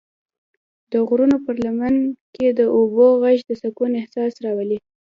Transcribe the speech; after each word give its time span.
د 0.91 0.93
غرونو 1.07 1.37
پر 1.45 1.55
لمن 1.63 1.95
کې 2.35 2.47
د 2.59 2.61
اوبو 2.75 3.07
غږ 3.21 3.37
د 3.45 3.51
سکون 3.61 3.91
احساس 4.01 4.33
راولي. 4.43 4.79